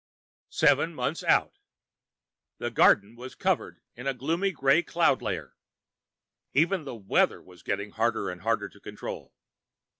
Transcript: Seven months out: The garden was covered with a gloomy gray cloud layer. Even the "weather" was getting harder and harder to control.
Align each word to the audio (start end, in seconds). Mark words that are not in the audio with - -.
Seven 0.49 0.95
months 0.95 1.23
out: 1.23 1.59
The 2.57 2.71
garden 2.71 3.15
was 3.15 3.35
covered 3.35 3.81
with 3.95 4.07
a 4.07 4.15
gloomy 4.15 4.49
gray 4.51 4.81
cloud 4.81 5.21
layer. 5.21 5.55
Even 6.55 6.85
the 6.85 6.95
"weather" 6.95 7.39
was 7.39 7.61
getting 7.61 7.91
harder 7.91 8.31
and 8.31 8.41
harder 8.41 8.67
to 8.67 8.79
control. 8.79 9.35